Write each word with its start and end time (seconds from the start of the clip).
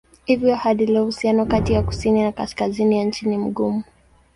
Hivyo 0.25 0.55
hadi 0.55 0.85
leo 0.85 1.03
uhusiano 1.03 1.45
kati 1.45 1.73
ya 1.73 1.83
kusini 1.83 2.23
na 2.23 2.31
kaskazini 2.31 2.97
ya 2.99 3.05
nchi 3.05 3.27
ni 3.27 3.37
mgumu. 3.37 3.83